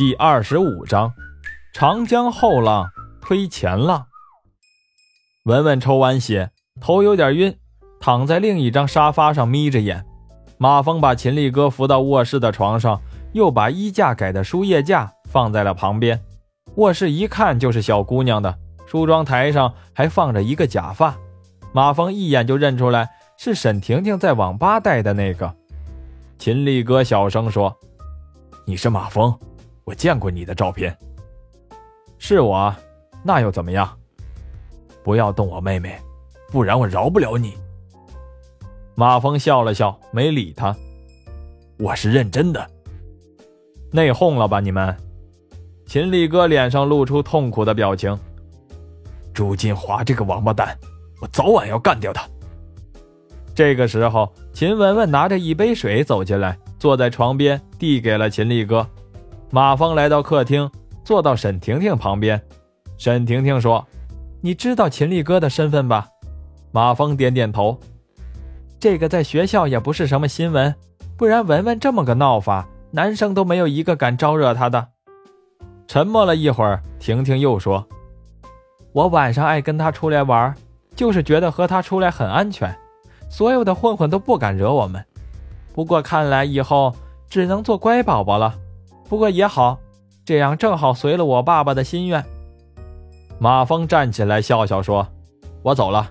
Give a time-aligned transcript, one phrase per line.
[0.00, 1.12] 第二十五章：
[1.74, 2.88] 长江后浪
[3.20, 4.06] 推前浪。
[5.44, 7.54] 文文抽完血，头有点晕，
[8.00, 10.02] 躺在另一张沙发上眯着眼。
[10.56, 12.98] 马峰把秦力哥扶到卧室的床上，
[13.34, 16.18] 又把衣架改的输液架放在了旁边。
[16.76, 18.56] 卧室一看就是小姑娘的，
[18.86, 21.14] 梳妆台上还放着一个假发。
[21.74, 25.54] 马峰一眼就认出来是沈婷婷在网吧戴的那个。
[26.38, 27.76] 秦力哥小声说
[28.64, 29.38] ：“你是马峰。”
[29.84, 30.96] 我见过你的照片，
[32.18, 32.74] 是我，
[33.24, 33.90] 那又怎么样？
[35.02, 35.98] 不要动我妹妹，
[36.52, 37.54] 不然我饶不了你。
[38.94, 40.76] 马峰笑了笑，没理他。
[41.78, 42.70] 我是认真的。
[43.90, 44.94] 内讧了吧你们？
[45.86, 48.16] 秦力哥脸上露出痛苦的表情。
[49.32, 50.78] 朱金华这个王八蛋，
[51.20, 52.28] 我早晚要干掉他。
[53.54, 58.86] 这个时候，秦雯雯拿着一杯水走进来，坐在床边，递给了秦力哥。
[59.52, 60.70] 马峰来到客厅，
[61.02, 62.40] 坐到沈婷婷旁边。
[62.96, 63.84] 沈婷婷说
[64.40, 66.06] ：“你知道秦力哥的身份吧？”
[66.70, 67.76] 马峰点点头。
[68.78, 70.72] 这个在学校也不是什么新闻，
[71.16, 74.86] 不然文文这么个闹法，男生都没有一个敢招惹他的。
[75.88, 77.84] 沉默了一会儿，婷婷又说
[78.94, 80.54] ：“我晚上爱跟他出来玩，
[80.94, 82.72] 就是觉得和他出来很安全，
[83.28, 85.04] 所有的混混都不敢惹我们。
[85.74, 86.94] 不过看来以后
[87.28, 88.54] 只能做乖宝宝了。”
[89.10, 89.76] 不过也好，
[90.24, 92.24] 这样正好随了我爸爸的心愿。
[93.40, 95.04] 马峰站起来笑笑说
[95.64, 96.08] ：“我走了。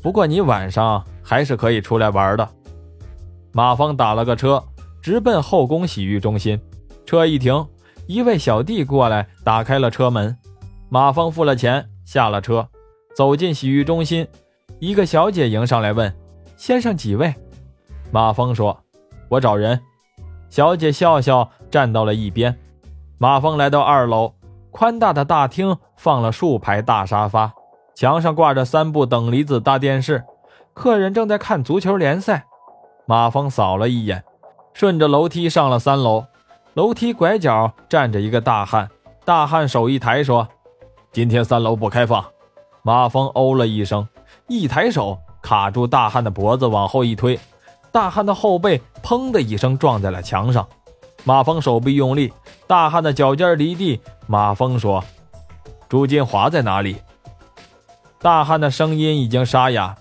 [0.00, 2.48] 不过你晚上还是可以出来玩的。”
[3.52, 4.64] 马峰打了个车，
[5.02, 6.58] 直奔后宫洗浴中心。
[7.04, 7.66] 车一停，
[8.06, 10.34] 一位小弟过来打开了车门。
[10.88, 12.66] 马峰付了钱，下了车，
[13.14, 14.26] 走进洗浴中心。
[14.78, 16.10] 一个小姐迎上来问
[16.56, 17.34] ：“先生几位？”
[18.10, 18.82] 马峰说
[19.28, 19.78] ：“我找人。”
[20.48, 22.58] 小姐笑笑，站到了一边。
[23.18, 24.34] 马峰来到二楼，
[24.70, 27.52] 宽大的大厅放了数排大沙发，
[27.94, 30.24] 墙上挂着三部等离子大电视，
[30.72, 32.46] 客人正在看足球联赛。
[33.06, 34.22] 马峰扫了一眼，
[34.72, 36.24] 顺着楼梯上了三楼。
[36.74, 38.88] 楼梯拐角站着一个大汉，
[39.24, 40.46] 大汉手一抬说
[41.10, 42.24] ：“今天三楼不开放。”
[42.82, 44.06] 马峰哦了一声，
[44.46, 47.38] 一抬手卡住大汉的脖子，往后一推。
[47.90, 50.68] 大汉的后背砰的一声撞在了墙上，
[51.24, 52.32] 马峰手臂用力，
[52.66, 54.00] 大汉的脚尖离地。
[54.26, 55.02] 马峰说
[55.88, 56.96] ：“朱金华在哪里？”
[58.20, 59.96] 大汉的声音已经沙哑：“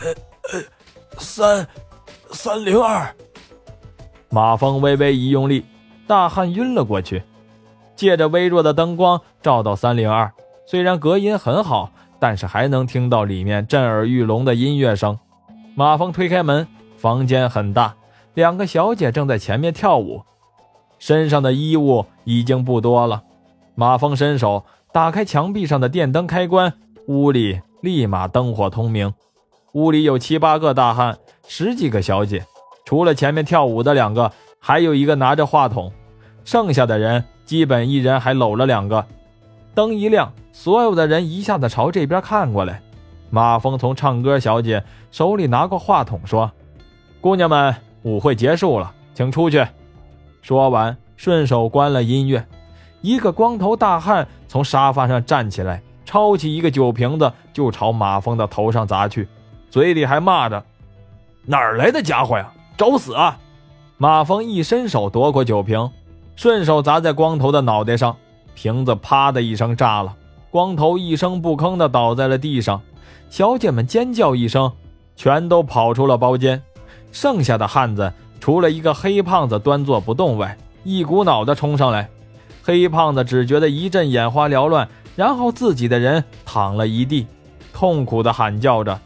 [0.00, 0.08] 呃
[0.52, 0.64] 呃，
[1.18, 1.68] 三
[2.30, 3.14] 三零二。”
[4.30, 5.64] 马峰微微一用力，
[6.06, 7.22] 大汉晕了过去。
[7.94, 10.32] 借着微弱的灯光照到三零二，
[10.66, 11.90] 虽然隔音很好，
[12.20, 15.18] 但是还能听到里面震耳欲聋的音乐声。
[15.74, 16.66] 马峰推开门。
[16.98, 17.94] 房间很大，
[18.34, 20.20] 两个小姐正在前面跳舞，
[20.98, 23.22] 身上的衣物已经不多了。
[23.76, 26.72] 马峰伸手打开墙壁上的电灯开关，
[27.06, 29.14] 屋里立马灯火通明。
[29.74, 31.16] 屋里有七八个大汉，
[31.46, 32.44] 十几个小姐，
[32.84, 35.92] 除了前面跳舞的两个，还有一个拿着话筒，
[36.42, 39.06] 剩下的人基本一人还搂了两个。
[39.72, 42.82] 灯一亮，所有的人一下子朝这边看过来。
[43.30, 44.82] 马峰从唱歌小姐
[45.12, 46.50] 手里拿过话筒，说。
[47.20, 49.66] 姑娘们，舞会结束了，请出去。
[50.40, 52.46] 说完，顺手关了音乐。
[53.00, 59.28] 一个光头大汉从沙发上站起来，抄起一个酒瓶子就朝马蜂的头上砸去，
[59.68, 60.64] 嘴里还骂着
[61.44, 63.36] ：“哪儿来的家伙呀，找死啊！”
[63.98, 65.90] 马蜂一伸手夺过酒瓶，
[66.36, 68.16] 顺手砸在光头的脑袋上，
[68.54, 70.14] 瓶子啪的一声炸了，
[70.52, 72.80] 光头一声不吭的倒在了地上。
[73.28, 74.72] 小姐们尖叫一声，
[75.16, 76.62] 全都跑出了包间。
[77.12, 82.08] 剩下的汉子，除了一个黑胖子端坐不动外，一股脑的冲上来。
[82.62, 87.26] 黑胖子只觉得一阵眼花缭乱，然后自己的人躺了一地，
[87.72, 88.98] 痛苦的喊叫着。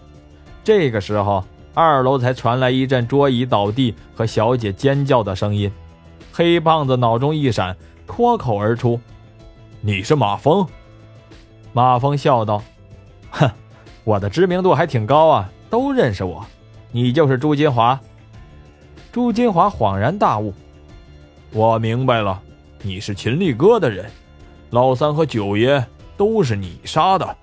[0.65, 5.71] 这个时候，二楼才传来一阵桌椅倒地和小姐尖叫的声音。
[6.33, 7.77] 黑胖子脑中一闪，
[8.07, 9.01] 脱口而出
[9.81, 10.67] ：“你是马峰。”
[11.73, 12.63] 马峰笑道
[13.31, 13.51] ：“哼，
[14.05, 16.45] 我的知名度还挺高啊，都认识我。
[16.95, 17.99] ”你就是朱金华。
[19.11, 20.53] 朱金华恍然大悟，
[21.53, 22.41] 我明白了，
[22.83, 24.11] 你是秦力哥的人，
[24.71, 25.85] 老三和九爷
[26.19, 27.37] 都是你杀的。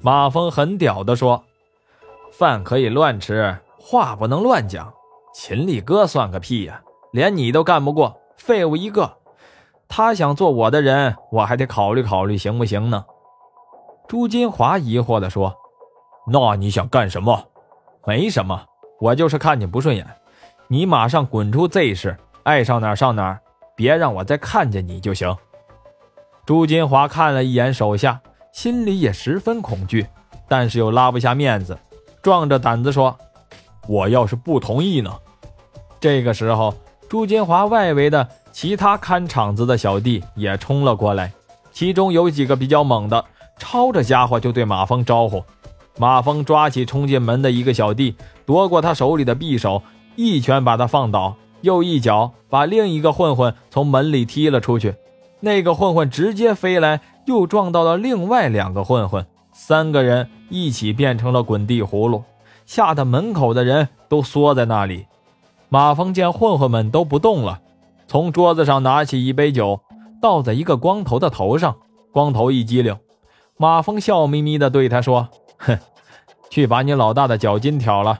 [0.00, 1.42] 马峰很屌的说
[2.32, 4.92] ：“饭可以乱吃，话不能乱讲。
[5.34, 6.80] 秦力哥算个屁呀，
[7.12, 9.16] 连你都干不过，废物一个。
[9.88, 13.04] 他想做我的人，我还得考虑考虑，行不行呢？”
[14.06, 15.54] 朱金华疑惑的说
[16.32, 17.46] ：“那你想干什么？”
[18.06, 18.64] 没什么，
[19.00, 20.06] 我就是看你不顺眼，
[20.68, 23.40] 你马上滚出 Z 市，爱上哪儿上哪儿，
[23.76, 25.36] 别让我再看见你就行。
[26.46, 28.20] 朱金华看了一眼手下，
[28.52, 30.06] 心里也十分恐惧，
[30.48, 31.78] 但是又拉不下面子，
[32.22, 33.16] 壮着胆子说
[33.86, 35.12] ：“我要是不同意呢？”
[36.00, 36.74] 这个时候，
[37.08, 41.30] 朱金华外围的其他看场子的小弟也冲了过来，
[41.70, 43.24] 其中有几个比较猛的，
[43.58, 45.44] 抄着家伙就对马蜂招呼。
[45.98, 48.14] 马蜂抓起冲进门的一个小弟，
[48.46, 49.82] 夺过他手里的匕首，
[50.16, 54.94] 一拳把他放倒，又一脚把另一个混混从门里踢了出去。
[55.40, 62.22] 那个混混直接飞来，又撞到了另外两个混混，三个人一起变成了滚地葫芦，
[62.66, 65.06] 吓得门口的人都缩在那里。
[65.68, 67.60] 马蜂见混混们都不动了，
[68.06, 69.80] 从桌子上拿起一杯酒，
[70.20, 71.76] 倒在一个光头的头上。
[72.12, 72.96] 光头一激灵，
[73.56, 75.28] 马蜂笑眯眯地对他说：“。”
[76.50, 78.18] 去把你老大的脚筋挑了！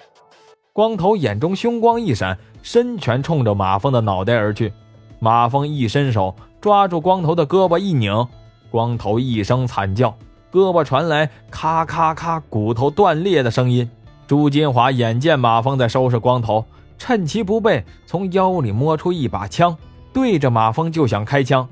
[0.73, 4.73] 光头眼中凶光一闪，伸拳冲着马蜂的脑袋而去。
[5.19, 8.27] 马蜂一伸手抓住光头的胳膊一拧，
[8.71, 10.17] 光头一声惨叫，
[10.51, 13.91] 胳膊传来咔咔咔骨头断裂的声音。
[14.27, 16.65] 朱金华眼见马蜂在收拾光头，
[16.97, 19.77] 趁其不备，从腰里摸出一把枪，
[20.13, 21.69] 对着马蜂就想开枪。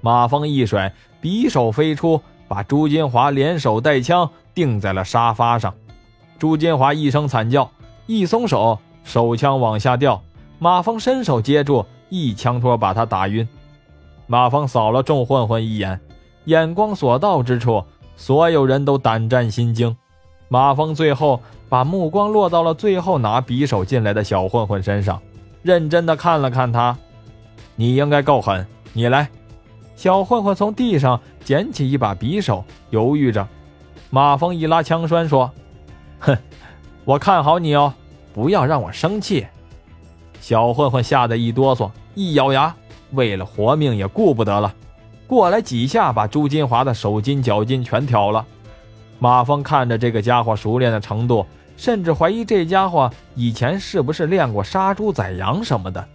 [0.00, 0.92] 马蜂一甩，
[1.22, 5.72] 匕首飞出，把朱金华连手带枪钉在了沙发上。
[6.40, 7.70] 朱金华一声惨叫，
[8.06, 10.22] 一松手，手枪往下掉。
[10.58, 13.46] 马蜂伸手接住，一枪托把他打晕。
[14.26, 16.00] 马蜂扫了众混混一眼，
[16.46, 17.84] 眼光所到之处，
[18.16, 19.94] 所有人都胆战心惊。
[20.48, 25.20] 马蜂最后把目光落到了最后拿匕首进来的小混混身上，
[25.60, 26.96] 认真的看了看他
[27.76, 29.28] ：“你应该够狠，你来。”
[29.94, 33.46] 小混混从地上捡起一把匕首，犹豫着。
[34.08, 35.50] 马蜂一拉枪栓说。
[36.20, 36.36] 哼，
[37.04, 37.92] 我看好你哦，
[38.32, 39.46] 不要让我生气。
[40.40, 42.74] 小混混吓得一哆嗦，一咬牙，
[43.12, 44.72] 为了活命也顾不得了，
[45.26, 48.44] 过来几下把朱金华的手筋脚筋全挑了。
[49.18, 51.44] 马峰看着这个家伙熟练的程度，
[51.76, 56.06] 甚至怀疑这家伙以前是不是练过杀猪宰羊什么的。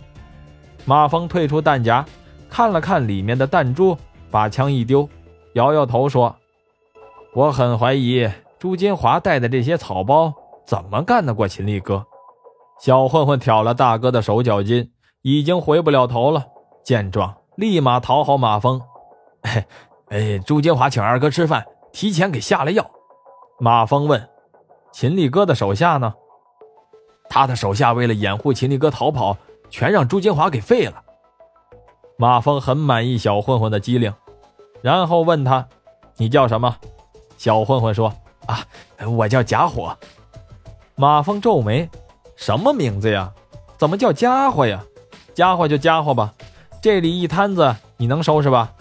[0.85, 2.05] 马峰退出弹夹，
[2.49, 3.97] 看了看里面的弹珠，
[4.31, 5.07] 把枪一丢，
[5.53, 6.35] 摇摇头说
[7.33, 10.33] ：“我很怀疑。”朱金华带的这些草包
[10.65, 12.05] 怎么干得过秦力哥？
[12.79, 14.91] 小混混挑了大哥的手脚筋，
[15.21, 16.45] 已经回不了头了。
[16.83, 18.81] 见状，立马讨好马蜂
[19.43, 19.65] ：“哎
[20.09, 22.85] 哎，朱金华请二哥吃饭，提前给下了药。”
[23.59, 24.29] 马蜂问
[24.91, 26.13] ：“秦力哥的手下呢？”
[27.29, 29.37] 他的手下为了掩护秦力哥逃跑，
[29.69, 31.01] 全让朱金华给废了。
[32.17, 34.13] 马蜂很满意小混混的机灵，
[34.81, 35.67] 然后问他
[36.17, 36.75] ：“你叫什么？”
[37.37, 38.13] 小混混说。
[38.47, 38.65] 啊，
[39.07, 39.95] 我叫假火。
[40.95, 41.89] 马蜂皱眉，
[42.36, 43.31] 什么名字呀？
[43.77, 44.83] 怎么叫家伙呀？
[45.33, 46.33] 家伙就家伙吧，
[46.81, 48.71] 这里一摊子你能收拾吧？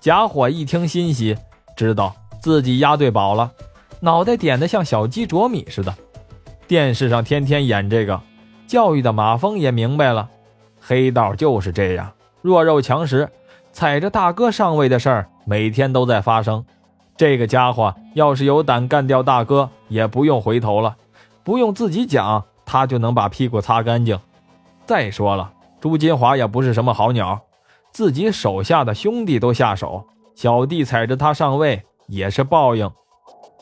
[0.00, 1.36] 假火一听欣喜，
[1.76, 3.52] 知道自己押对宝了，
[4.00, 5.94] 脑袋点的像小鸡啄米似的。
[6.66, 8.18] 电视上天天演这个，
[8.66, 10.28] 教育的马蜂也明白了，
[10.80, 13.28] 黑道就是这样，弱肉强食，
[13.72, 16.64] 踩着大哥上位的事儿每天都在发生。
[17.16, 20.96] 这个家伙要是有胆干掉大哥，也不用回头了，
[21.44, 24.18] 不用自己讲，他就能把屁股擦干净。
[24.84, 27.40] 再说了，朱金华也不是什么好鸟，
[27.92, 32.90] 自己手下的兄弟都下手，小弟踩着他上位也是报应。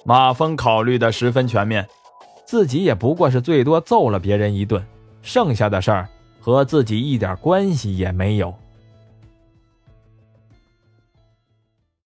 [0.05, 1.87] 马峰考虑的十分全面，
[2.47, 4.83] 自己也不过是最多揍了别人一顿，
[5.21, 6.09] 剩下的事儿
[6.41, 8.53] 和自己一点关系也没有。